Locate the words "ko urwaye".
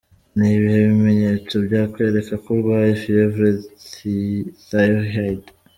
2.43-2.91